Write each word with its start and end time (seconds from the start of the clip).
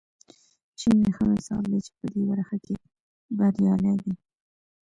چین 0.79 0.95
یې 1.03 1.11
ښه 1.15 1.23
مثال 1.33 1.63
دی 1.71 1.79
چې 1.85 1.91
په 1.97 2.05
دې 2.11 2.21
برخه 2.31 2.57
کې 2.65 2.75
بریالی 3.37 3.95
دی. 4.03 4.13